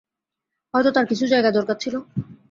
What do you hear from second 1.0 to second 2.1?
কিছু জায়গা দরকার ছিল।